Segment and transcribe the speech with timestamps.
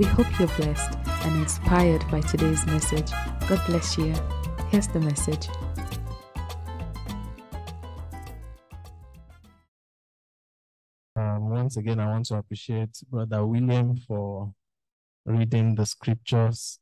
[0.00, 3.10] We hope you're blessed and inspired by today's message.
[3.46, 4.14] God bless you.
[4.70, 5.46] Here's the message.
[11.14, 14.54] Um, once again, I want to appreciate Brother William for
[15.26, 16.78] reading the scriptures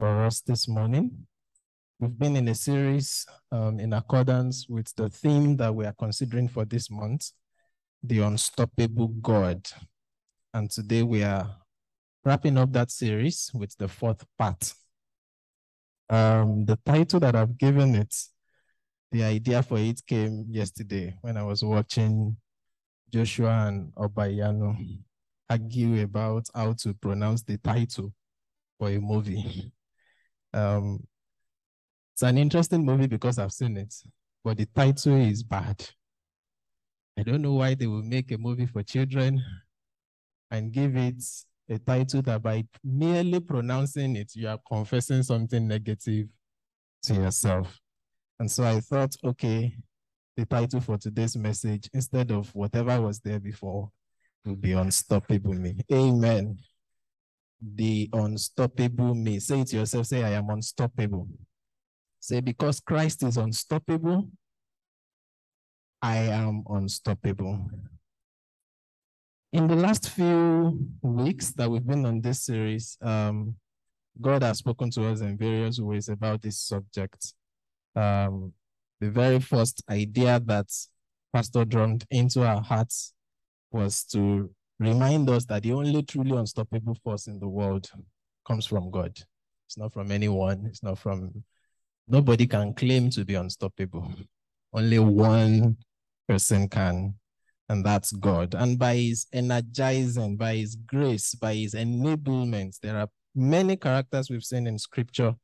[0.00, 1.28] for us this morning.
[2.00, 6.48] We've been in a series um, in accordance with the theme that we are considering
[6.48, 7.30] for this month,
[8.02, 9.64] the unstoppable God.
[10.52, 11.57] And today we are
[12.28, 14.74] wrapping up that series with the fourth part.
[16.10, 18.14] Um, the title that I've given it,
[19.10, 22.36] the idea for it came yesterday when I was watching
[23.10, 24.76] Joshua and Obayano
[25.48, 28.12] argue about how to pronounce the title
[28.78, 29.72] for a movie.
[30.52, 31.00] Um,
[32.12, 33.94] it's an interesting movie because I've seen it,
[34.44, 35.82] but the title is bad.
[37.18, 39.42] I don't know why they will make a movie for children
[40.50, 41.24] and give it
[41.68, 46.28] a title that by merely pronouncing it, you are confessing something negative
[47.02, 47.78] to yourself.
[48.40, 49.74] And so I thought, okay,
[50.36, 53.90] the title for today's message, instead of whatever was there before,
[54.44, 55.76] will be Unstoppable Me.
[55.92, 56.58] Amen.
[57.60, 59.40] The unstoppable me.
[59.40, 61.28] Say it to yourself, say, I am unstoppable.
[62.20, 64.30] Say, because Christ is unstoppable,
[66.00, 67.68] I am unstoppable.
[69.50, 73.54] In the last few weeks that we've been on this series, um,
[74.20, 77.32] God has spoken to us in various ways about this subject.
[77.96, 78.52] Um,
[79.00, 80.66] the very first idea that
[81.32, 83.14] Pastor drummed into our hearts
[83.70, 87.90] was to remind us that the only truly unstoppable force in the world
[88.46, 89.18] comes from God.
[89.66, 90.66] It's not from anyone.
[90.66, 91.42] It's not from,
[92.06, 94.12] nobody can claim to be unstoppable.
[94.74, 95.78] Only one
[96.28, 97.14] person can,
[97.68, 98.54] and that's God.
[98.54, 104.44] And by his energizing, by his grace, by his enablement, there are many characters we've
[104.44, 105.34] seen in scripture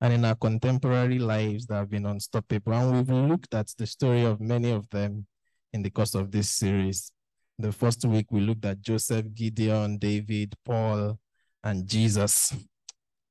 [0.00, 2.72] and in our contemporary lives that have been unstoppable.
[2.72, 5.26] And we've looked at the story of many of them
[5.72, 7.12] in the course of this series.
[7.58, 11.18] The first week, we looked at Joseph, Gideon, David, Paul,
[11.62, 12.54] and Jesus.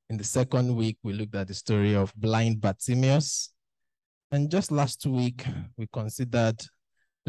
[0.10, 3.52] In the second week, we looked at the story of blind Bartimaeus.
[4.32, 5.46] And just last week,
[5.78, 6.62] we considered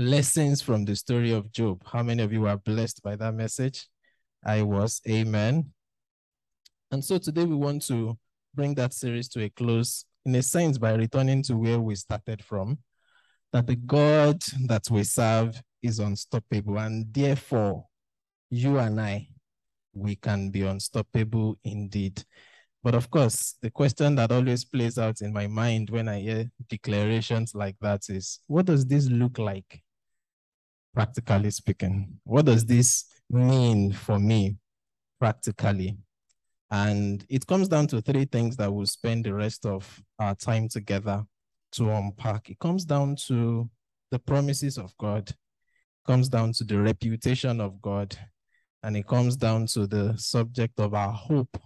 [0.00, 1.82] lessons from the story of Job.
[1.86, 3.86] How many of you were blessed by that message?
[4.44, 5.02] I was.
[5.06, 5.72] Amen.
[6.90, 8.18] And so today we want to
[8.54, 12.42] bring that series to a close, in a sense, by returning to where we started
[12.42, 12.78] from,
[13.52, 16.78] that the God that we serve is unstoppable.
[16.78, 17.84] And therefore,
[18.48, 19.28] you and I,
[19.92, 22.24] we can be unstoppable indeed.
[22.82, 26.50] But of course, the question that always plays out in my mind when I hear
[26.70, 29.82] declarations like that is what does this look like,
[30.94, 32.20] practically speaking?
[32.24, 34.56] What does this mean for me,
[35.18, 35.98] practically?
[36.70, 40.68] And it comes down to three things that we'll spend the rest of our time
[40.68, 41.24] together
[41.72, 42.50] to unpack.
[42.50, 43.68] It comes down to
[44.10, 45.36] the promises of God, it
[46.06, 48.16] comes down to the reputation of God,
[48.82, 51.56] and it comes down to the subject of our hope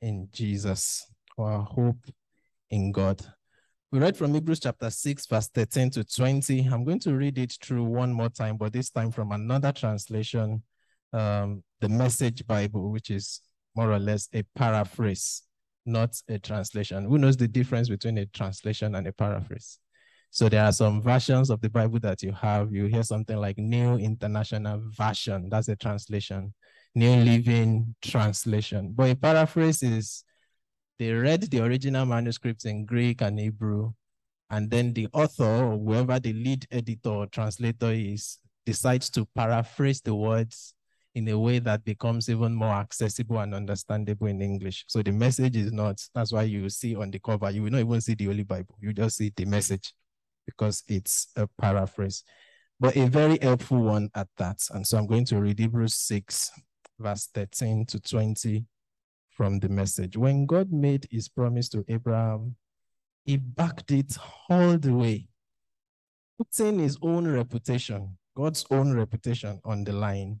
[0.00, 1.06] in Jesus,
[1.38, 2.04] our hope
[2.70, 3.24] in God.
[3.92, 6.68] We read from Hebrews chapter 6, verse 13 to 20.
[6.68, 10.62] I'm going to read it through one more time, but this time from another translation,
[11.12, 13.40] um, the Message Bible, which is
[13.74, 15.42] more or less a paraphrase,
[15.86, 17.04] not a translation.
[17.04, 19.80] Who knows the difference between a translation and a paraphrase?
[20.30, 22.72] So there are some versions of the Bible that you have.
[22.72, 25.48] You hear something like New International Version.
[25.50, 26.54] That's a translation.
[26.94, 28.92] New Living Translation.
[28.94, 30.22] But a paraphrase is
[31.00, 33.92] they read the original manuscripts in Greek and Hebrew,
[34.50, 38.36] and then the author or whoever the lead editor or translator is
[38.66, 40.74] decides to paraphrase the words
[41.14, 44.84] in a way that becomes even more accessible and understandable in English.
[44.88, 47.80] So the message is not, that's why you see on the cover, you will not
[47.80, 48.76] even see the Holy Bible.
[48.78, 49.94] You just see the message
[50.44, 52.24] because it's a paraphrase,
[52.78, 54.58] but a very helpful one at that.
[54.70, 56.50] And so I'm going to read Hebrews 6,
[56.98, 58.66] verse 13 to 20
[59.40, 60.18] from the message.
[60.18, 62.56] When God made his promise to Abraham,
[63.24, 64.14] he backed it
[64.50, 65.28] all the way,
[66.36, 70.40] putting his own reputation, God's own reputation on the line.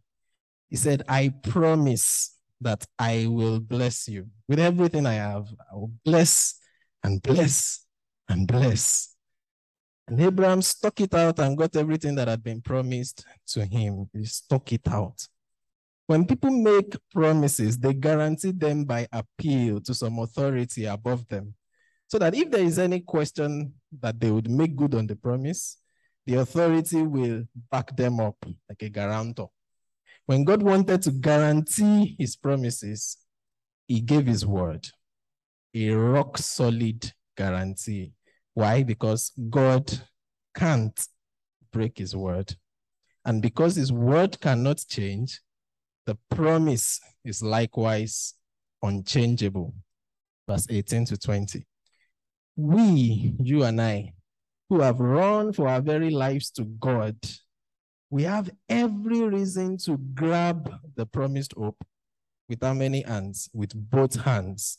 [0.68, 5.46] He said, I promise that I will bless you with everything I have.
[5.72, 6.60] I will bless
[7.02, 7.86] and bless
[8.28, 9.16] and bless.
[10.08, 14.10] And Abraham stuck it out and got everything that had been promised to him.
[14.12, 15.26] He stuck it out.
[16.10, 21.54] When people make promises, they guarantee them by appeal to some authority above them.
[22.08, 25.76] So that if there is any question that they would make good on the promise,
[26.26, 28.34] the authority will back them up
[28.68, 29.50] like a guarantor.
[30.26, 33.16] When God wanted to guarantee his promises,
[33.86, 34.88] he gave his word,
[35.76, 38.14] a rock solid guarantee.
[38.54, 38.82] Why?
[38.82, 39.88] Because God
[40.56, 41.06] can't
[41.72, 42.56] break his word.
[43.24, 45.40] And because his word cannot change,
[46.10, 48.34] the promise is likewise
[48.82, 49.72] unchangeable.
[50.48, 51.64] Verse 18 to 20.
[52.56, 54.14] We, you and I,
[54.68, 57.16] who have run for our very lives to God,
[58.10, 61.80] we have every reason to grab the promised hope
[62.48, 63.48] with how many hands?
[63.54, 64.78] With both hands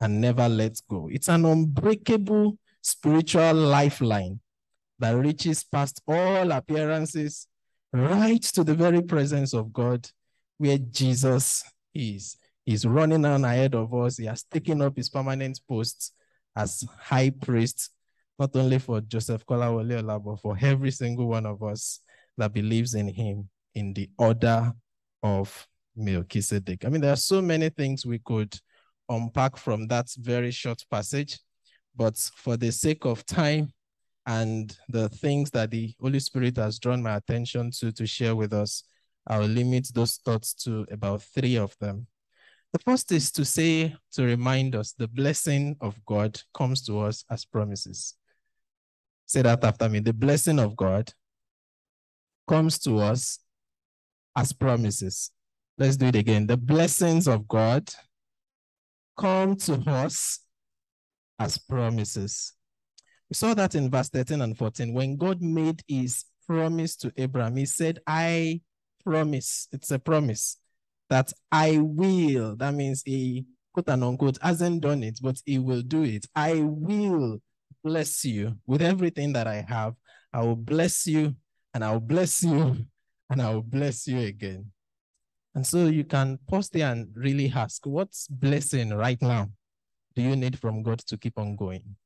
[0.00, 1.08] and never let go.
[1.10, 4.38] It's an unbreakable spiritual lifeline
[5.00, 7.48] that reaches past all appearances
[7.92, 10.08] right to the very presence of God
[10.60, 11.64] where Jesus
[11.94, 12.36] is.
[12.66, 14.18] He's running on ahead of us.
[14.18, 16.12] He has taken up his permanent post
[16.54, 17.88] as high priest,
[18.38, 22.00] not only for Joseph Kolawole but for every single one of us
[22.36, 24.70] that believes in him in the order
[25.22, 25.66] of
[25.96, 26.84] Melchizedek.
[26.84, 28.54] I mean, there are so many things we could
[29.08, 31.38] unpack from that very short passage,
[31.96, 33.72] but for the sake of time
[34.26, 38.52] and the things that the Holy Spirit has drawn my attention to to share with
[38.52, 38.84] us,
[39.30, 42.08] I'll limit those thoughts to about three of them.
[42.72, 47.24] The first is to say, to remind us, the blessing of God comes to us
[47.30, 48.16] as promises.
[49.26, 50.00] Say that after me.
[50.00, 51.12] The blessing of God
[52.48, 53.38] comes to us
[54.36, 55.30] as promises.
[55.78, 56.48] Let's do it again.
[56.48, 57.88] The blessings of God
[59.16, 60.40] come to us
[61.38, 62.54] as promises.
[63.28, 64.92] We saw that in verse 13 and 14.
[64.92, 68.60] When God made his promise to Abraham, he said, I
[69.04, 69.68] promise.
[69.72, 70.58] It's a promise
[71.08, 72.56] that I will.
[72.56, 76.26] That means he, quote and unquote, hasn't done it, but he will do it.
[76.34, 77.40] I will
[77.82, 79.94] bless you with everything that I have.
[80.32, 81.34] I will bless you
[81.74, 82.86] and I will bless you
[83.30, 84.70] and I will bless you again.
[85.54, 89.48] And so you can pause there and really ask, what's blessing right now
[90.14, 91.96] do you need from God to keep on going?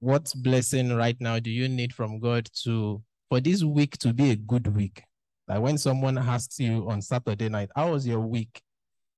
[0.00, 4.30] What blessing right now do you need from God to for this week to be
[4.30, 5.02] a good week?
[5.48, 8.60] Like when someone asks you on Saturday night, how was your week?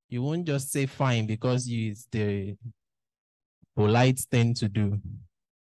[0.09, 2.56] You won't just say fine because it's the
[3.76, 4.99] polite thing to do.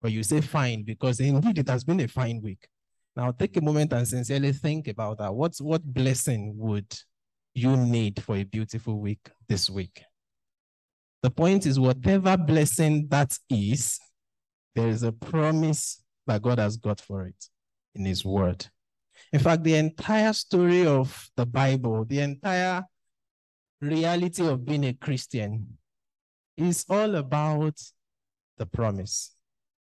[0.00, 2.66] But you say fine because indeed it has been a fine week.
[3.14, 5.34] Now take a moment and sincerely think about that.
[5.34, 6.92] What's what blessing would
[7.54, 10.02] you need for a beautiful week this week?
[11.22, 14.00] The point is, whatever blessing that is,
[14.74, 17.48] there is a promise that God has got for it
[17.94, 18.66] in His Word.
[19.32, 22.84] In fact, the entire story of the Bible, the entire
[23.80, 25.78] reality of being a Christian
[26.56, 27.80] is all about
[28.58, 29.34] the promise.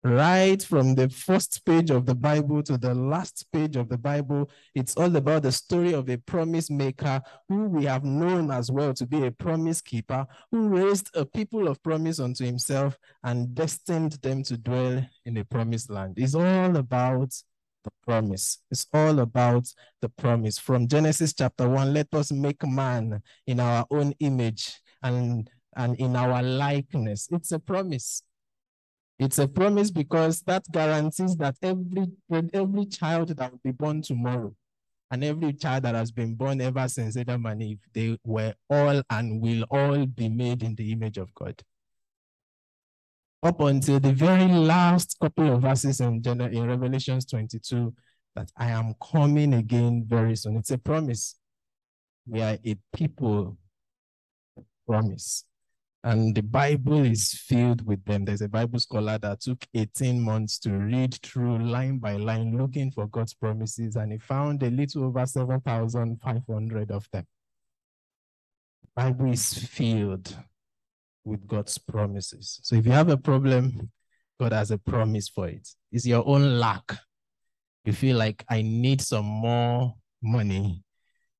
[0.05, 4.49] Right from the first page of the Bible to the last page of the Bible,
[4.75, 8.93] it's all about the story of a promise maker who we have known as well
[8.95, 14.13] to be a promise keeper, who raised a people of promise unto himself and destined
[14.21, 16.15] them to dwell in a promised land.
[16.17, 17.33] It's all about
[17.83, 18.59] the promise.
[18.71, 19.67] It's all about
[20.01, 20.57] the promise.
[20.57, 26.15] From Genesis chapter 1, let us make man in our own image and, and in
[26.15, 27.27] our likeness.
[27.31, 28.23] It's a promise.
[29.19, 32.07] It's a promise because that guarantees that every,
[32.53, 34.53] every child that will be born tomorrow
[35.11, 39.01] and every child that has been born ever since Adam and Eve, they were all
[39.09, 41.61] and will all be made in the image of God
[43.43, 47.93] up until the very last couple of verses in, in Revelations 22
[48.35, 50.55] that I am coming again very soon.
[50.55, 51.35] It's a promise.
[52.25, 53.57] We are a people
[54.87, 55.43] promise.
[56.05, 58.25] And the Bible is filled with them.
[58.25, 62.91] There's a Bible scholar that took 18 months to read through line by line, looking
[62.91, 67.25] for God's promises, and he found a little over 7,500 of them.
[68.81, 70.35] The Bible is filled
[71.23, 72.59] with God's promises.
[72.63, 73.91] So if you have a problem,
[74.39, 75.67] God has a promise for it.
[75.91, 76.97] It's your own lack.
[77.85, 80.83] You feel like I need some more money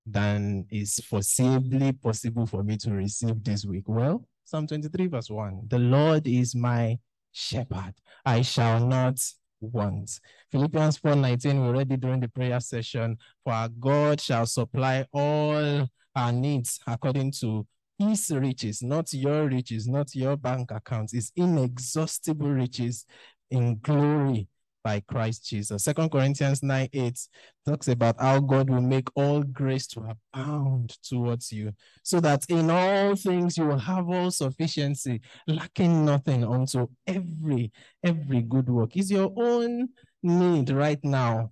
[0.06, 3.86] than is foreseeably possible for me to receive this week.
[3.88, 7.00] Well, Psalm 23, verse 1 The Lord is my
[7.32, 7.94] shepherd,
[8.26, 9.18] I shall not
[9.62, 10.20] want.
[10.52, 13.18] Philippians 4 19, we read it during the prayer session.
[13.44, 17.66] For our God shall supply all our needs according to
[18.10, 21.14] his riches, not your riches, not your bank accounts.
[21.14, 23.06] It's inexhaustible riches
[23.50, 24.48] in glory
[24.84, 25.84] by Christ Jesus.
[25.84, 27.20] Second Corinthians 9 8
[27.66, 31.72] talks about how God will make all grace to abound towards you,
[32.04, 37.72] so that in all things you will have all sufficiency, lacking nothing unto every
[38.04, 38.98] every good work.
[38.98, 39.90] Is your own
[40.22, 41.52] need right now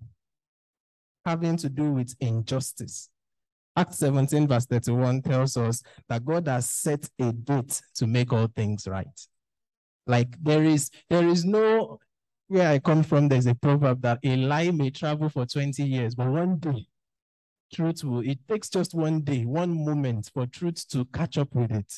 [1.25, 3.10] having to do with injustice?
[3.75, 8.47] Acts 17, verse 31 tells us that God has set a date to make all
[8.47, 9.07] things right.
[10.07, 11.99] Like there is there is no
[12.47, 16.15] where I come from, there's a proverb that a lie may travel for 20 years,
[16.15, 16.85] but one day
[17.73, 21.71] truth will, it takes just one day, one moment for truth to catch up with
[21.71, 21.91] it.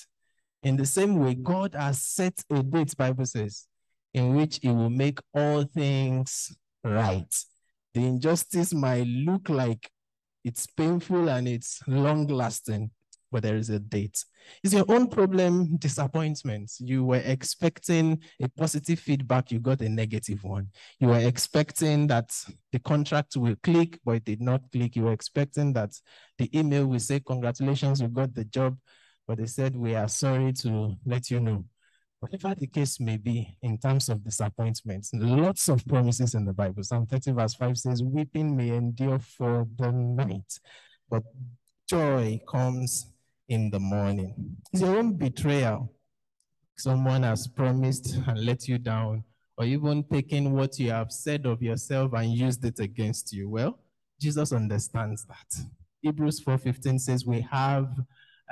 [0.62, 3.68] In the same way, God has set a date, Bible says,
[4.14, 7.34] in which he will make all things right.
[7.94, 9.90] The injustice might look like
[10.44, 12.92] it's painful and it's long lasting,
[13.32, 14.24] but there is a date.
[14.64, 16.72] Is your own problem disappointment?
[16.80, 20.68] You were expecting a positive feedback, you got a negative one.
[21.00, 22.32] You were expecting that
[22.72, 24.96] the contract will click, but it did not click.
[24.96, 25.92] You were expecting that
[26.38, 28.78] the email will say, Congratulations, you got the job,
[29.28, 31.66] but they said, We are sorry to let you know.
[32.24, 36.82] Whatever the case may be in terms of disappointments, lots of promises in the Bible.
[36.82, 40.58] Psalm 30, verse 5 says, Weeping may endure for the night,
[41.10, 41.22] but
[41.86, 43.12] joy comes
[43.50, 44.56] in the morning.
[44.72, 45.92] It's your own betrayal.
[46.78, 49.26] Someone has promised and let you down,
[49.58, 53.50] or even taken what you have said of yourself and used it against you.
[53.50, 53.80] Well,
[54.22, 55.66] Jesus understands that.
[56.02, 57.94] Hebrews 4:15 says we have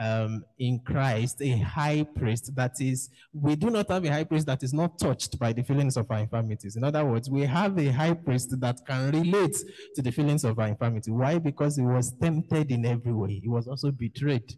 [0.02, 4.48] um, in Christ a high priest that is, we do not have a high priest
[4.48, 6.76] that is not touched by the feelings of our infirmities.
[6.76, 9.56] In other words, we have a high priest that can relate
[9.96, 11.12] to the feelings of our infirmity.
[11.12, 11.38] Why?
[11.38, 13.40] Because he was tempted in every way.
[13.40, 14.56] He was also betrayed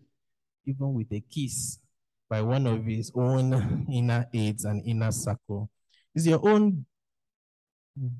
[0.66, 1.80] even with a kiss
[2.30, 5.70] by one of his own inner aides and inner circle.
[6.16, 6.86] Is your own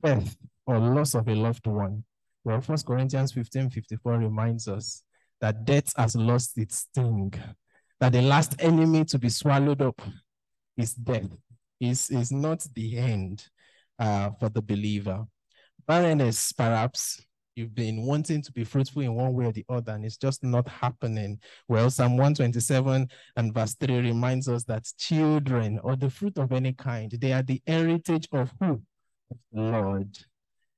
[0.04, 2.04] death or loss of a loved one.
[2.44, 5.04] Well, First Corinthians 15 54 reminds us
[5.44, 7.34] that death has lost its sting,
[8.00, 10.02] that the last enemy to be swallowed up
[10.78, 11.28] is death,
[11.82, 13.46] is, is not the end
[14.00, 15.26] uh, for the believer.
[15.86, 17.26] Barrenness, perhaps,
[17.58, 20.46] you've been wanting to be fruitful in one way or the other, and it's just
[20.46, 21.38] not happening.
[21.68, 26.72] Well, Psalm 127 and verse 3 reminds us that children or the fruit of any
[26.72, 28.82] kind, they are the heritage of who?
[29.52, 30.18] Lord.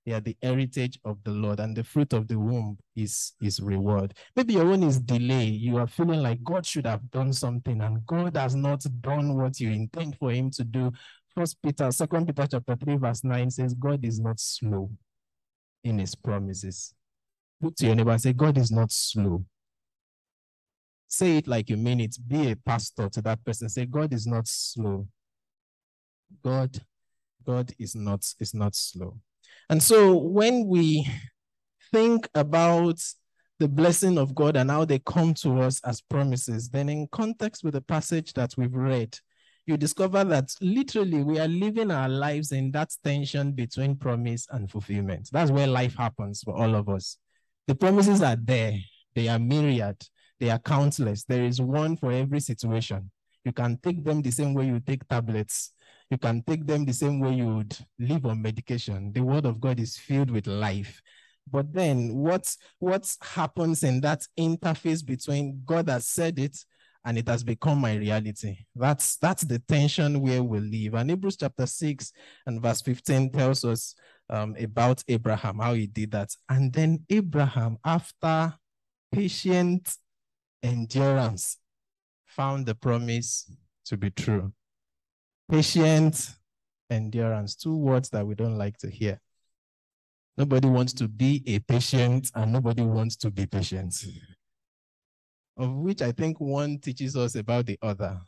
[0.06, 3.60] They are the heritage of the Lord, and the fruit of the womb is, is
[3.60, 4.14] reward.
[4.36, 5.46] Maybe your own is delay.
[5.46, 9.60] You are feeling like God should have done something, and God has not done what
[9.60, 10.92] you intend for him to do.
[11.34, 14.92] First Peter, Second Peter chapter 3, verse 9 says, God is not slow
[15.84, 16.94] in his promises.
[17.60, 19.44] Look to your neighbor and say, God is not slow.
[21.08, 22.16] Say it like you mean it.
[22.28, 23.70] Be a pastor to that person.
[23.70, 25.08] Say, God is not slow.
[26.44, 26.80] God,
[27.44, 29.18] God is not, is not slow.
[29.70, 31.08] And so when we
[31.92, 33.00] think about
[33.60, 37.64] the blessing of God and how they come to us as promises, then in context
[37.64, 39.18] with the passage that we've read,
[39.66, 44.70] you discover that literally we are living our lives in that tension between promise and
[44.70, 45.30] fulfillment.
[45.32, 47.18] That's where life happens for all of us.
[47.68, 48.74] The promises are there,
[49.16, 49.98] they are myriad,
[50.40, 51.24] they are countless.
[51.24, 53.10] There is one for every situation.
[53.44, 55.72] You can take them the same way you take tablets.
[56.10, 59.12] You can take them the same way you would live on medication.
[59.12, 61.02] The word of God is filled with life.
[61.52, 66.58] But then what, what happens in that interface between God has said it
[67.06, 68.58] and it has become my reality.
[68.76, 70.96] That's that's the tension where we live.
[70.96, 72.12] And Hebrews chapter 6
[72.48, 73.94] and verse 15 tells us
[74.30, 76.30] um, about Abraham, how he did that.
[76.50, 78.56] And then Abraham, after
[79.12, 79.96] patient
[80.64, 81.58] endurance,
[82.26, 83.50] found the promise
[83.86, 84.52] to be true.
[85.50, 86.32] Patient
[86.90, 89.20] endurance, two words that we don't like to hear.
[90.38, 93.94] Nobody wants to be a patient, and nobody wants to be patient
[95.58, 98.20] of which I think one teaches us about the other.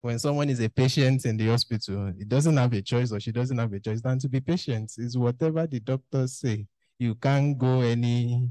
[0.00, 3.32] When someone is a patient in the hospital, he doesn't have a choice or she
[3.32, 4.92] doesn't have a choice than to be patient.
[4.96, 6.66] Is whatever the doctors say.
[6.98, 8.50] You can't go any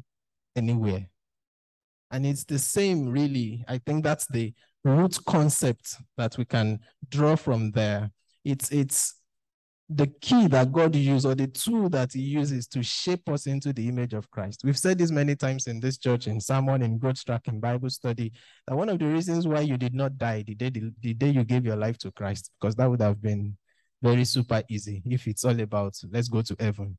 [0.56, 1.08] anywhere.
[2.12, 3.64] And it's the same, really.
[3.68, 8.12] I think that's the root concept that we can draw from there.
[8.46, 9.16] It's it's
[9.90, 13.72] the key that God uses or the tool that he uses to shape us into
[13.72, 14.62] the image of Christ.
[14.66, 17.90] We've said this many times in this church, in sermon, in growth track, in Bible
[17.90, 18.34] study,
[18.68, 21.30] that one of the reasons why you did not die the day, the, the day
[21.30, 23.56] you gave your life to Christ, because that would have been
[24.02, 26.98] very super easy if it's all about let's go to heaven.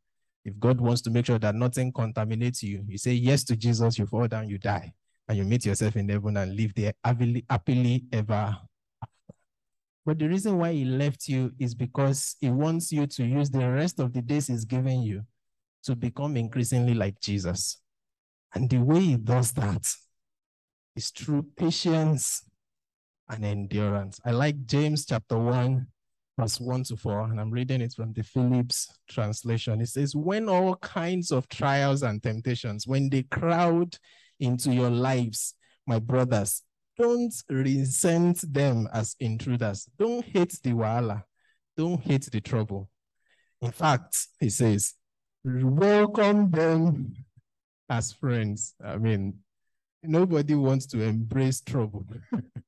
[0.49, 3.99] If God wants to make sure that nothing contaminates you, you say yes to Jesus,
[3.99, 4.93] you fall down, you die.
[5.29, 8.57] and you meet yourself in heaven and live there happily, happily ever
[10.09, 13.69] but the reason why he left you is because he wants you to use the
[13.71, 15.23] rest of the days he's given you
[15.83, 17.83] to become increasingly like Jesus.
[18.55, 19.87] And the way he does that
[20.97, 22.43] is through patience
[23.29, 24.19] and endurance.
[24.25, 25.87] I like James chapter 1,
[26.39, 29.81] verse 1 to 4, and I'm reading it from the Phillips translation.
[29.81, 33.97] It says, When all kinds of trials and temptations, when they crowd
[34.39, 35.55] into your lives,
[35.87, 36.63] my brothers,
[36.97, 39.89] don't resent them as intruders.
[39.99, 41.25] Don't hate the wahala.
[41.77, 42.89] Don't hate the trouble.
[43.61, 44.95] In fact, he says,
[45.45, 47.15] welcome them
[47.89, 48.75] as friends.
[48.85, 49.39] I mean,
[50.05, 52.07] nobody wants to embrace trouble.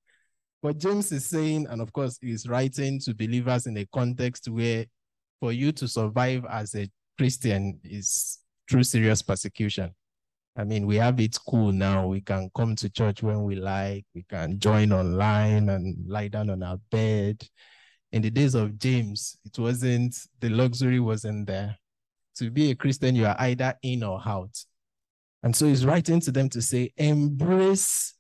[0.63, 4.85] but James is saying, and of course, he's writing to believers in a context where
[5.41, 8.39] for you to survive as a Christian is
[8.69, 9.95] through serious persecution.
[10.57, 12.07] I mean, we have it cool now.
[12.07, 14.05] We can come to church when we like.
[14.15, 17.43] We can join online and lie down on our bed.
[18.13, 21.77] In the days of James, it wasn't, the luxury wasn't there.
[22.37, 24.57] To be a Christian, you are either in or out.
[25.43, 28.15] And so he's writing to them to say, embrace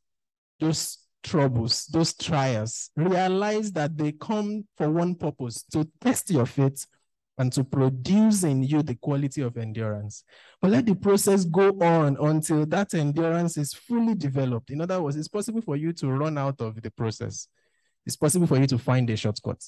[0.59, 2.91] those troubles, those trials.
[2.97, 6.87] Realize that they come for one purpose to test your faith
[7.39, 10.25] and to produce in you the quality of endurance.
[10.61, 14.71] But let the process go on until that endurance is fully developed.
[14.71, 17.49] In other words, it's possible for you to run out of the process.
[18.05, 19.65] It's possible for you to find a shortcut.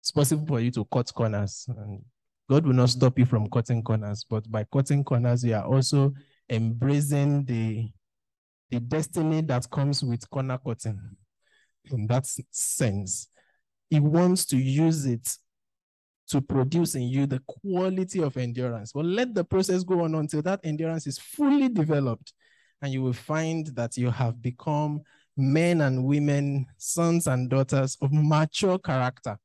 [0.00, 1.66] It's possible for you to cut corners.
[1.68, 2.02] And
[2.48, 6.14] God will not stop you from cutting corners, but by cutting corners, you are also
[6.48, 7.90] embracing the,
[8.70, 11.16] the destiny that comes with corner cutting.
[11.90, 13.28] In that sense,
[13.88, 15.36] He wants to use it
[16.28, 18.92] to produce in you the quality of endurance.
[18.92, 22.32] But let the process go on until that endurance is fully developed.
[22.82, 25.02] And you will find that you have become
[25.36, 29.36] men and women, sons and daughters of mature character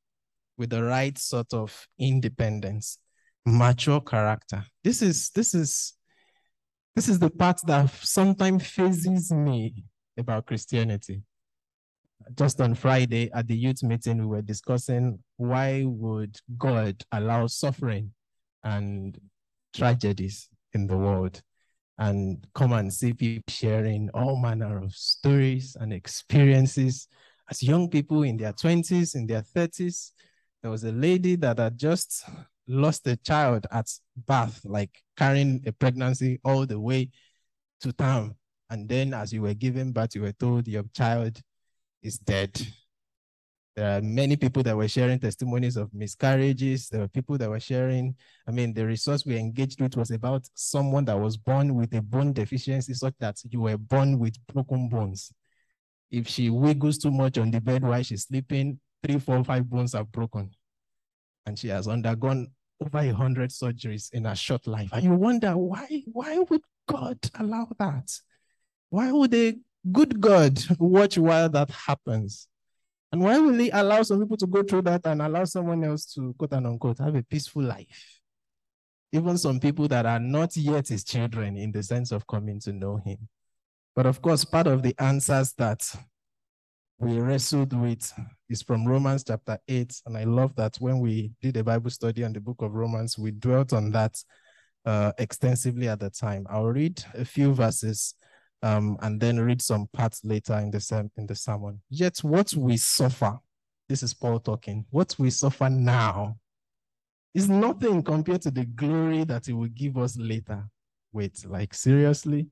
[0.58, 3.00] with the right sort of independence.
[3.46, 4.64] Mature character.
[4.84, 5.94] This is this is
[6.96, 9.84] this is the part that sometimes fazes me
[10.18, 11.22] about Christianity
[12.34, 18.12] just on Friday at the youth meeting, we were discussing why would God allow suffering
[18.64, 19.18] and
[19.76, 21.42] tragedies in the world
[21.98, 27.08] and come and see people sharing all manner of stories and experiences
[27.50, 30.12] as young people in their 20s, in their 30s.
[30.62, 32.26] There was a lady that had just
[32.68, 33.90] lost a child at
[34.28, 37.10] birth, like carrying a pregnancy all the way
[37.82, 38.36] to town.
[38.70, 41.40] And then as you were giving birth, you were told your child
[42.02, 42.60] is dead.
[43.76, 46.88] There are many people that were sharing testimonies of miscarriages.
[46.88, 48.16] There were people that were sharing.
[48.48, 52.02] I mean, the resource we engaged with was about someone that was born with a
[52.02, 55.34] bone deficiency, such that you were born with broken bones.
[56.10, 59.94] If she wiggles too much on the bed while she's sleeping, three, four, five bones
[59.94, 60.55] are broken.
[61.46, 62.48] And she has undergone
[62.82, 64.90] over a hundred surgeries in her short life.
[64.92, 68.12] And you wonder why, why would God allow that?
[68.90, 69.56] Why would a
[69.92, 72.48] good God, watch while that happens.
[73.12, 76.06] And why will he allow some people to go through that and allow someone else
[76.14, 78.20] to quote and unquote have a peaceful life?
[79.12, 82.74] Even some people that are not yet his children in the sense of coming to
[82.74, 83.30] know him.
[83.96, 85.90] But of course, part of the answers that
[86.98, 88.12] we wrestled with
[88.50, 90.02] is from Romans chapter 8.
[90.06, 93.18] And I love that when we did a Bible study on the book of Romans,
[93.18, 94.18] we dwelt on that
[94.86, 96.46] uh, extensively at the time.
[96.50, 98.16] I'll read a few verses
[98.62, 101.82] um, and then read some parts later in the, in the sermon.
[101.90, 103.40] Yet what we suffer,
[103.90, 106.38] this is Paul talking, what we suffer now
[107.34, 110.64] is nothing compared to the glory that it will give us later.
[111.12, 112.48] Wait, like seriously?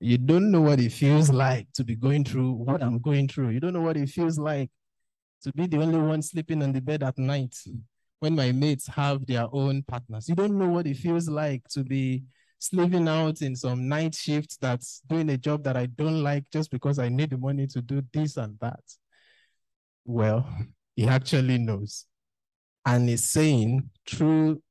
[0.00, 3.50] You don't know what it feels like to be going through what I'm going through.
[3.50, 4.70] You don't know what it feels like
[5.42, 7.54] to be the only one sleeping on the bed at night
[8.20, 10.28] when my mates have their own partners.
[10.28, 12.24] You don't know what it feels like to be
[12.58, 16.70] sleeping out in some night shift that's doing a job that I don't like just
[16.70, 18.80] because I need the money to do this and that.
[20.06, 20.48] Well,
[20.96, 22.06] he actually knows.
[22.86, 24.62] And he's saying through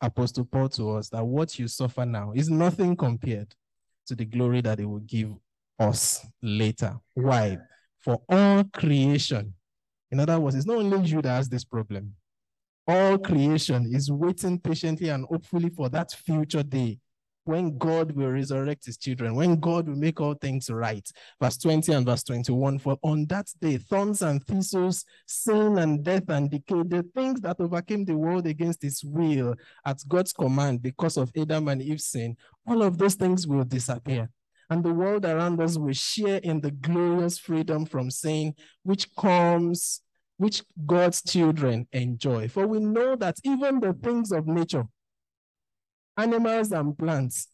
[0.00, 3.52] Apostle Paul to us that what you suffer now is nothing compared
[4.08, 5.30] to the glory that it will give
[5.78, 6.96] us later.
[7.14, 7.58] Why?
[8.00, 9.54] For all creation.
[10.10, 12.14] In other words, it's not only you that has this problem.
[12.86, 16.98] All creation is waiting patiently and hopefully for that future day
[17.48, 21.10] when God will resurrect his children, when God will make all things right.
[21.40, 26.28] Verse 20 and verse 21 For on that day, thorns and thistles, sin and death
[26.28, 29.54] and decay, the things that overcame the world against his will
[29.86, 34.28] at God's command because of Adam and Eve's sin, all of those things will disappear.
[34.70, 40.02] and the world around us will share in the glorious freedom from sin, which comes,
[40.36, 42.48] which God's children enjoy.
[42.48, 44.84] For we know that even the things of nature,
[46.18, 47.48] animals and plants,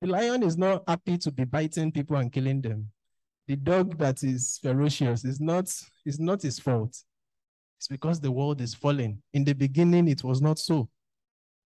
[0.00, 2.90] the lion is not happy to be biting people and killing them.
[3.48, 5.72] The dog that is ferocious is not,
[6.06, 6.96] is not his fault.
[7.78, 9.22] It's because the world is falling.
[9.32, 10.88] In the beginning, it was not so.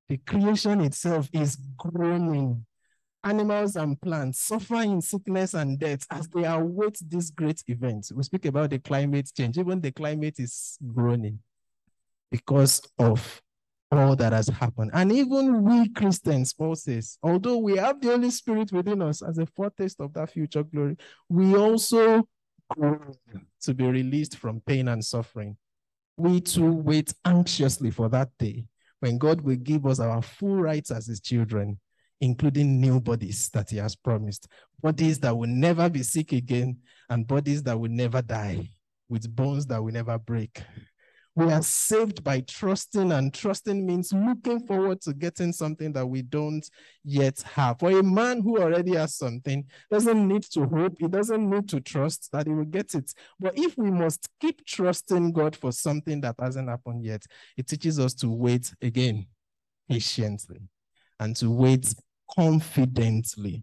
[0.09, 2.65] The creation itself is groaning
[3.25, 8.11] animals and plants suffer in sickness and death as they await this great event.
[8.15, 9.59] We speak about the climate change.
[9.59, 11.41] Even the climate is groaning
[12.31, 13.43] because of
[13.91, 14.91] all that has happened.
[14.95, 19.39] And even we Christians, Paul says, although we have the Holy Spirit within us as
[19.39, 20.97] a foretaste of that future glory,
[21.29, 22.29] we also
[22.77, 25.57] to be released from pain and suffering.
[26.17, 28.67] We too wait anxiously for that day
[29.01, 31.79] when God will give us our full rights as his children
[32.21, 34.49] including new bodies that he has promised,
[34.83, 38.69] bodies that will never be sick again, and bodies that will never die,
[39.09, 40.63] with bones that will never break.
[41.39, 46.23] We are saved by trusting, and trusting means looking forward to getting something that we
[46.23, 46.69] don't
[47.05, 47.79] yet have.
[47.79, 51.81] For a man who already has something, doesn't need to hope, he doesn't need to
[51.81, 53.15] trust that he will get it.
[53.39, 57.23] But if we must keep trusting God for something that hasn't happened yet,
[57.57, 59.29] it teaches us to wait again
[59.89, 60.63] patiently
[61.21, 61.95] and to wait
[62.37, 63.63] confidently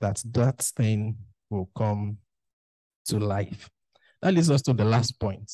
[0.00, 1.16] that that thing
[1.48, 2.18] will come
[3.04, 3.70] to life.
[4.20, 5.48] That leads us to the last point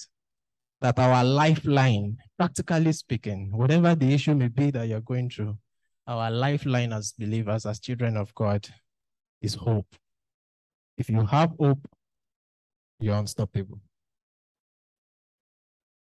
[0.85, 5.57] that our lifeline, practically speaking, whatever the issue may be that you're going through,
[6.07, 8.68] our lifeline as believers, as children of God,
[9.40, 9.87] is hope.
[10.99, 11.88] If you have hope,
[13.01, 13.81] you're unstoppable.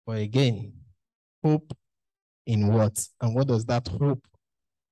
[0.07, 0.73] But again,
[1.43, 1.77] hope
[2.47, 3.07] in what?
[3.21, 4.25] And what does that hope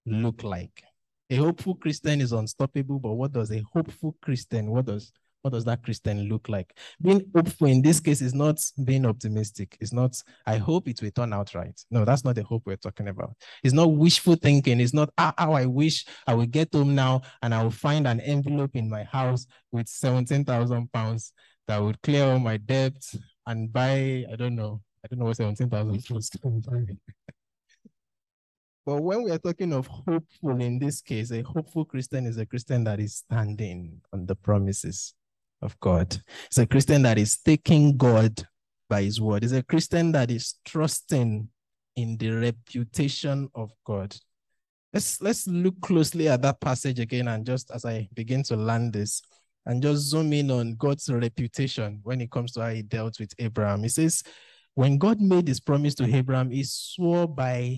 [0.06, 0.84] look like?
[1.32, 5.66] A hopeful Christian is unstoppable, but what does a hopeful Christian, what does what does
[5.66, 6.76] that Christian look like?
[7.02, 9.78] Being hopeful in this case is not being optimistic.
[9.80, 11.80] It's not, I hope it will turn out right.
[11.90, 13.36] No, that's not the hope we're talking about.
[13.64, 14.80] It's not wishful thinking.
[14.80, 18.08] It's not ah, how I wish I will get home now and I will find
[18.08, 21.34] an envelope in my house with 17,000 pounds
[21.68, 25.38] that would clear all my debts and buy, I don't know, I don't know what
[25.38, 26.94] 17,000 pounds can buy.
[28.86, 32.46] But when we are talking of hopeful in this case, a hopeful Christian is a
[32.46, 35.14] Christian that is standing on the promises
[35.62, 36.18] of God.
[36.46, 38.46] It's a Christian that is taking God
[38.90, 39.44] by his word.
[39.44, 41.48] It's a Christian that is trusting
[41.96, 44.16] in the reputation of God.
[44.94, 48.92] Let's let's look closely at that passage again and just as I begin to learn
[48.92, 49.22] this
[49.66, 53.34] and just zoom in on God's reputation when it comes to how he dealt with
[53.38, 53.84] Abraham.
[53.84, 54.24] He says,
[54.74, 57.78] when God made his promise to Abraham, he swore by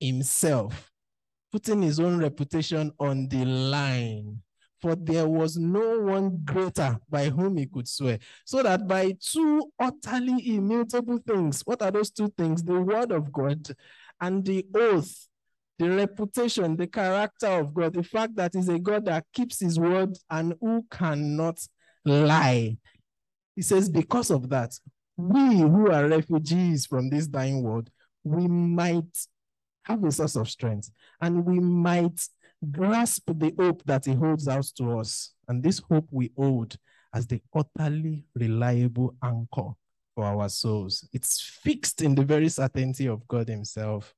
[0.00, 0.90] himself,
[1.52, 4.42] putting his own reputation on the line.
[4.80, 8.18] For there was no one greater by whom he could swear.
[8.46, 12.62] So that by two utterly immutable things, what are those two things?
[12.62, 13.68] The word of God
[14.20, 15.28] and the oath,
[15.78, 19.78] the reputation, the character of God, the fact that he's a God that keeps his
[19.78, 21.60] word and who cannot
[22.04, 22.76] lie.
[23.54, 24.78] He says, because of that,
[25.16, 27.90] we who are refugees from this dying world,
[28.24, 29.26] we might
[29.82, 30.90] have a source of strength,
[31.20, 32.28] and we might
[32.70, 35.32] grasp the hope that He holds out to us.
[35.48, 36.76] And this hope we hold
[37.14, 39.70] as the utterly reliable anchor
[40.14, 41.08] for our souls.
[41.12, 44.14] It's fixed in the very certainty of God Himself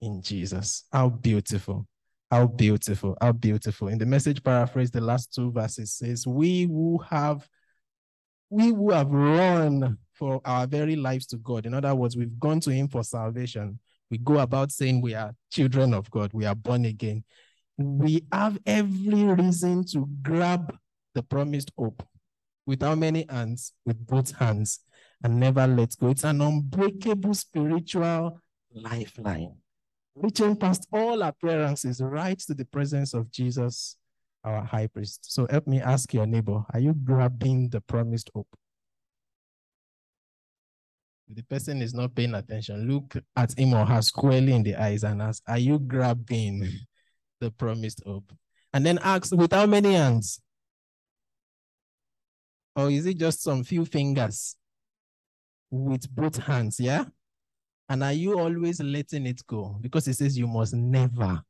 [0.00, 0.84] in Jesus.
[0.92, 1.86] How beautiful.
[2.30, 3.16] How beautiful.
[3.20, 3.88] How beautiful.
[3.88, 7.46] In the message paraphrase, the last two verses says, We who have
[8.48, 11.64] we who have run for our very lives to God.
[11.64, 13.78] In other words, we've gone to Him for salvation
[14.12, 17.24] we go about saying we are children of God, we are born again.
[17.78, 20.76] We have every reason to grab
[21.14, 22.02] the promised hope
[22.66, 23.72] with how many hands?
[23.84, 24.80] With both hands
[25.22, 26.08] and never let go.
[26.08, 28.40] It's an unbreakable spiritual
[28.74, 29.56] lifeline,
[30.14, 33.96] reaching past all appearances right to the presence of Jesus,
[34.44, 35.32] our high priest.
[35.32, 38.48] So help me ask your neighbor, are you grabbing the promised hope?
[41.28, 44.74] If the person is not paying attention, look at him or her squarely in the
[44.74, 46.68] eyes and ask, Are you grabbing
[47.42, 48.32] the promised hope?
[48.72, 50.40] And then ask, With how many hands?
[52.74, 54.56] Or is it just some few fingers
[55.70, 56.80] with both hands?
[56.80, 57.04] Yeah.
[57.88, 59.76] And are you always letting it go?
[59.80, 61.42] Because it says you must never,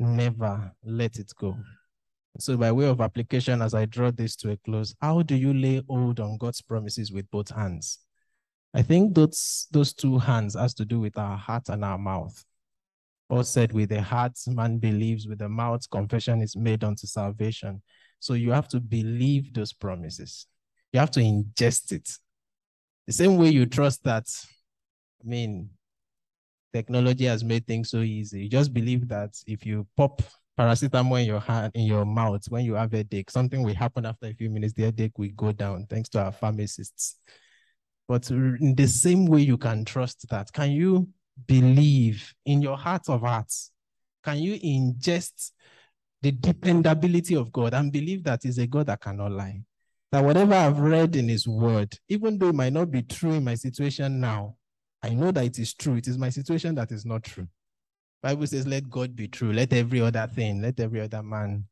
[0.00, 1.56] never let it go.
[2.38, 5.52] So, by way of application, as I draw this to a close, how do you
[5.52, 7.98] lay hold on God's promises with both hands?
[8.72, 12.44] I think those those two hands has to do with our heart and our mouth.
[13.30, 17.80] Paul said, with the heart man believes, with the mouth confession is made unto salvation.
[18.18, 20.48] So you have to believe those promises.
[20.92, 22.10] You have to ingest it.
[23.06, 24.24] The same way you trust that,
[25.24, 25.70] I mean,
[26.72, 28.42] technology has made things so easy.
[28.42, 30.22] You just believe that if you pop
[30.58, 34.06] paracetamol in your hand, in your mouth, when you have a headache, something will happen
[34.06, 37.20] after a few minutes, the headache will go down, thanks to our pharmacists.
[38.08, 41.08] But in the same way you can trust that, can you
[41.46, 43.70] believe in your heart of hearts?
[44.24, 45.52] Can you ingest
[46.22, 49.62] the dependability of God and believe that He's a God that cannot lie?
[50.12, 53.44] That whatever I've read in His Word, even though it might not be true in
[53.44, 54.56] my situation now,
[55.02, 55.96] I know that it is true.
[55.96, 57.48] It is my situation that is not true.
[58.22, 59.52] Bible says, let God be true.
[59.52, 61.64] Let every other thing, let every other man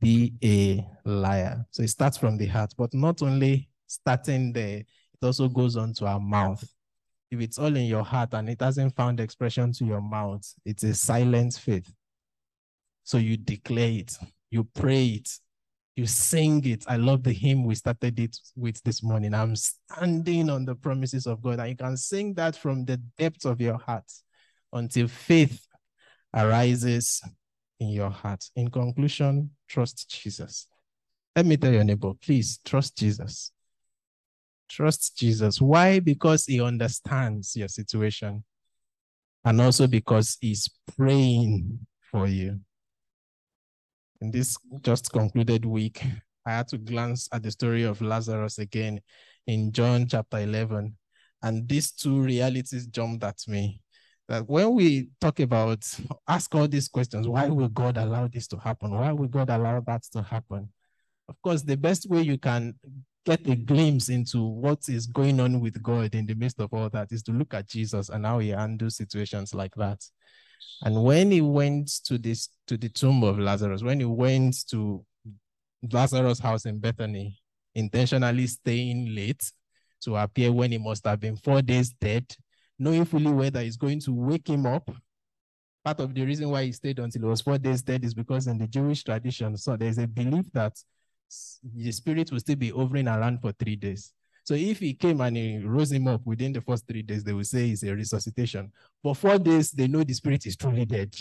[0.00, 1.64] be a liar.
[1.70, 4.86] So it starts from the heart, but not only starting there, it
[5.22, 6.64] also goes on to our mouth.
[7.34, 10.84] If it's all in your heart and it hasn't found expression to your mouth, it's
[10.84, 11.92] a silent faith.
[13.02, 14.16] So you declare it,
[14.50, 15.28] you pray it,
[15.96, 16.84] you sing it.
[16.86, 19.34] I love the hymn we started it with this morning.
[19.34, 21.58] I'm standing on the promises of God.
[21.58, 24.10] And you can sing that from the depths of your heart
[24.72, 25.66] until faith
[26.32, 27.20] arises
[27.80, 28.44] in your heart.
[28.54, 30.68] In conclusion, trust Jesus.
[31.34, 33.50] Let me tell your neighbor, please trust Jesus.
[34.68, 35.60] Trust Jesus.
[35.60, 36.00] Why?
[36.00, 38.44] Because he understands your situation
[39.44, 42.60] and also because he's praying for you
[44.24, 46.02] in this just concluded week,
[46.46, 49.00] I had to glance at the story of Lazarus again
[49.46, 50.96] in John chapter 11.
[51.42, 53.80] And these two realities jumped at me.
[54.28, 55.84] That when we talk about,
[56.26, 58.92] ask all these questions, why will God allow this to happen?
[58.92, 60.72] Why will God allow that to happen?
[61.28, 62.74] Of course, the best way you can
[63.24, 66.90] get a glimpse into what is going on with God in the midst of all
[66.90, 69.98] that is to look at Jesus and how he handles situations like that.
[70.82, 75.04] And when he went to this to the tomb of Lazarus, when he went to
[75.90, 77.38] Lazarus' house in Bethany,
[77.74, 79.50] intentionally staying late
[80.02, 82.26] to appear when he must have been four days dead,
[82.78, 84.90] knowing fully whether he's going to wake him up.
[85.84, 88.46] Part of the reason why he stayed until he was four days dead is because
[88.46, 90.72] in the Jewish tradition, so there's a belief that
[91.62, 94.12] the spirit will still be hovering around for three days.
[94.44, 97.32] So if he came and he rose him up within the first three days, they
[97.32, 98.70] will say it's a resuscitation.
[99.02, 101.14] But four days, they know the spirit is truly dead.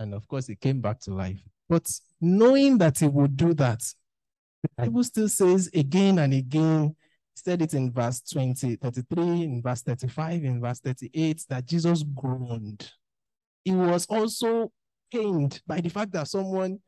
[0.00, 1.40] And of course, he came back to life.
[1.68, 3.80] But knowing that he would do that,
[4.62, 6.96] the Bible still says again and again,
[7.34, 12.90] said it in verse 20, 33, in verse 35, in verse 38, that Jesus groaned.
[13.64, 14.72] He was also
[15.12, 16.78] pained by the fact that someone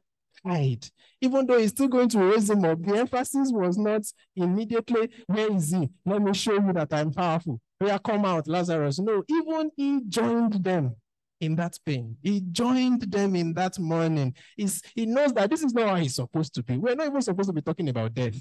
[0.46, 0.86] hide.
[1.20, 4.02] Even though he's still going to raise him up, the emphasis was not
[4.36, 5.88] immediately, where is he?
[6.06, 7.60] Let me show you that I'm powerful.
[7.78, 8.98] Where come out, Lazarus.
[8.98, 10.96] No, even he joined them
[11.40, 12.16] in that pain.
[12.22, 14.34] He joined them in that mourning.
[14.56, 16.76] He's, he knows that this is not how he's supposed to be.
[16.76, 18.36] We're not even supposed to be talking about death.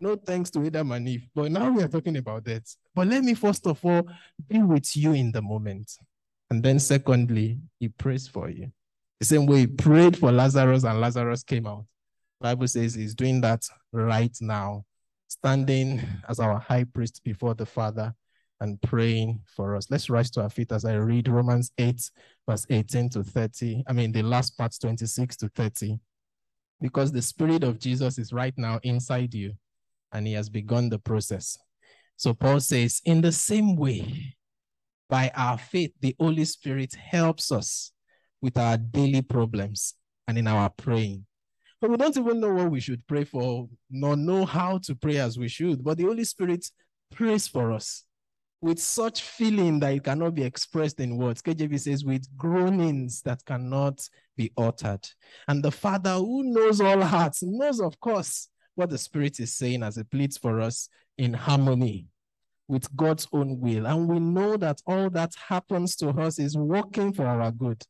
[0.00, 2.76] No thanks to Adam and Eve, but now we are talking about death.
[2.94, 4.06] But let me first of all
[4.48, 5.90] be with you in the moment.
[6.50, 8.70] And then secondly, he prays for you.
[9.20, 11.84] The same way he prayed for Lazarus and Lazarus came out.
[12.40, 14.84] Bible says he's doing that right now,
[15.26, 18.14] standing as our high priest before the Father
[18.60, 19.90] and praying for us.
[19.90, 22.10] Let's rise to our feet as I read Romans 8,
[22.48, 23.84] verse 18 to 30.
[23.88, 25.98] I mean, the last part, 26 to 30.
[26.80, 29.54] Because the Spirit of Jesus is right now inside you
[30.12, 31.58] and he has begun the process.
[32.16, 34.36] So Paul says, in the same way,
[35.08, 37.92] by our faith, the Holy Spirit helps us
[38.40, 39.94] with our daily problems
[40.26, 41.24] and in our praying.
[41.80, 45.18] But we don't even know what we should pray for, nor know how to pray
[45.18, 45.84] as we should.
[45.84, 46.66] But the Holy Spirit
[47.10, 48.04] prays for us
[48.60, 51.40] with such feeling that it cannot be expressed in words.
[51.40, 54.00] KJV says, with groanings that cannot
[54.36, 55.06] be uttered.
[55.46, 59.82] And the Father who knows all hearts knows, of course, what the Spirit is saying
[59.82, 62.06] as it pleads for us in harmony
[62.66, 63.86] with God's own will.
[63.86, 67.82] And we know that all that happens to us is working for our good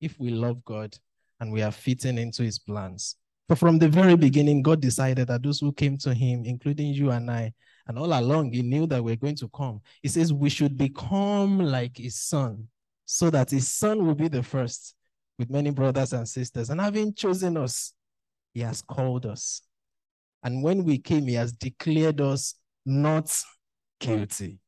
[0.00, 0.96] if we love God
[1.40, 3.16] and we are fitting into his plans.
[3.48, 7.10] But from the very beginning, God decided that those who came to him, including you
[7.10, 7.52] and I,
[7.86, 9.80] and all along, he knew that we're going to come.
[10.02, 12.68] He says we should become like his son,
[13.06, 14.94] so that his son will be the first
[15.38, 16.68] with many brothers and sisters.
[16.68, 17.94] And having chosen us,
[18.52, 19.62] he has called us.
[20.42, 23.34] And when we came, he has declared us not
[23.98, 24.58] guilty.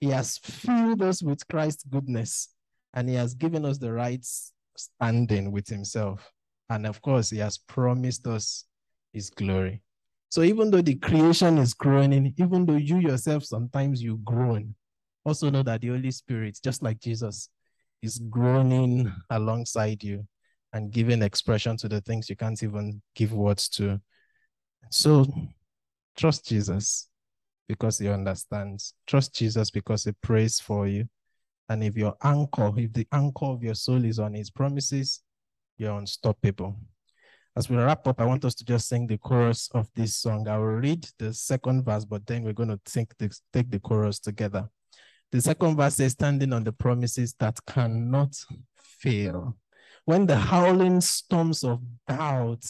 [0.00, 2.50] He has filled us with Christ's goodness,
[2.94, 6.30] and he has given us the rights standing with himself.
[6.70, 8.64] And of course, he has promised us
[9.12, 9.82] his glory.
[10.30, 14.74] So even though the creation is groaning, even though you yourself sometimes you groan,
[15.24, 17.48] also know that the Holy Spirit, just like Jesus,
[18.02, 20.26] is groaning alongside you
[20.72, 24.00] and giving expression to the things you can't even give words to.
[24.90, 25.26] So
[26.16, 27.08] trust Jesus
[27.68, 28.94] because he understands.
[29.06, 31.08] Trust Jesus because he prays for you.
[31.68, 35.22] And if your anchor, if the anchor of your soul is on his promises,
[35.76, 36.76] you're unstoppable.
[37.56, 40.48] As we wrap up, I want us to just sing the chorus of this song.
[40.48, 43.80] I will read the second verse, but then we're going to take the, take the
[43.80, 44.68] chorus together.
[45.32, 48.34] The second verse says, standing on the promises that cannot
[48.76, 49.56] fail.
[50.04, 52.64] When the howling storms of doubt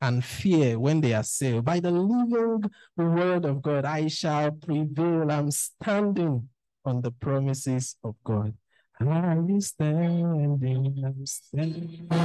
[0.00, 2.64] and fear, when they assail, by the living
[2.96, 5.30] word of God, I shall prevail.
[5.30, 6.48] I'm standing
[6.84, 8.54] on the promises of God.
[9.00, 12.06] I'm standing, I'm standing.
[12.10, 12.18] I'm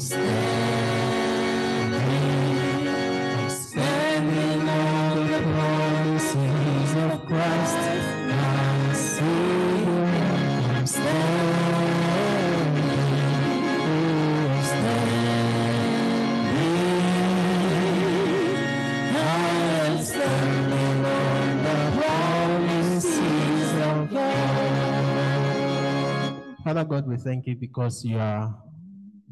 [0.00, 0.57] standing
[26.68, 28.54] Father God, we thank you because you are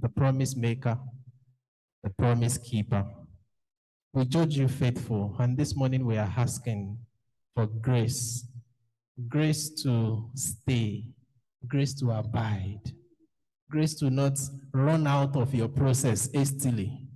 [0.00, 0.98] the promise maker,
[2.02, 3.04] the promise keeper.
[4.14, 6.96] We judge you faithful, and this morning we are asking
[7.54, 8.48] for grace
[9.28, 11.08] grace to stay,
[11.68, 12.80] grace to abide,
[13.70, 14.38] grace to not
[14.72, 17.06] run out of your process hastily,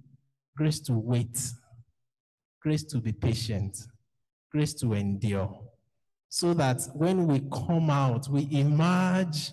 [0.55, 1.51] grace to wait,
[2.63, 3.75] grace to be patient,
[4.53, 5.63] grace to endure,
[6.29, 9.53] so that when we come out, we emerge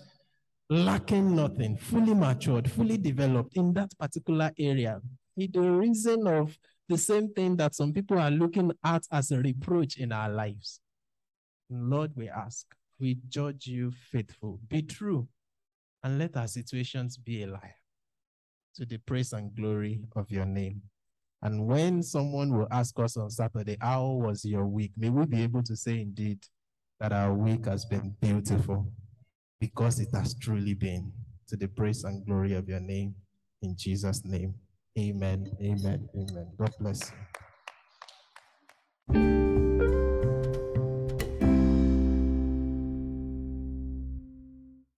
[0.70, 5.00] lacking nothing, fully matured, fully developed in that particular area.
[5.36, 9.96] The reason of the same thing that some people are looking at as a reproach
[9.96, 10.80] in our lives.
[11.70, 12.66] Lord, we ask,
[12.98, 15.28] we judge you faithful, be true,
[16.02, 17.74] and let our situations be a lie
[18.76, 20.82] to the praise and glory of your name.
[21.42, 24.92] And when someone will ask us on Saturday, How was your week?
[24.96, 26.40] May we be able to say indeed
[27.00, 28.90] that our week has been beautiful
[29.60, 31.12] because it has truly been
[31.48, 33.14] to the praise and glory of your name.
[33.62, 34.54] In Jesus' name,
[34.98, 36.52] amen, amen, amen.
[36.58, 37.47] God bless you.